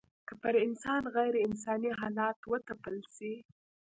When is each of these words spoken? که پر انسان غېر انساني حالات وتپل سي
که 0.27 0.33
پر 0.41 0.53
انسان 0.65 1.03
غېر 1.15 1.33
انساني 1.45 1.91
حالات 1.99 2.37
وتپل 2.51 2.95
سي 3.15 3.33